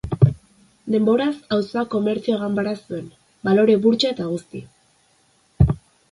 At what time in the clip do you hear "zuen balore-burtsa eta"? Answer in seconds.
2.79-4.25